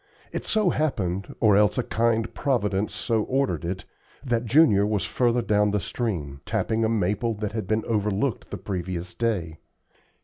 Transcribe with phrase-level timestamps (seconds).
[0.31, 3.85] It so happened, or else a kind Providence so ordered it,
[4.25, 8.57] that Junior was further down the stream, tapping a maple that had been overlooked the
[8.57, 9.59] previous day.